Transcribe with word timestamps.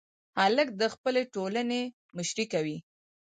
هلک 0.39 0.67
د 0.81 0.83
خپلې 0.93 1.21
ټولنې 1.33 1.81
مشري 2.17 2.45
کوي. 2.53 2.77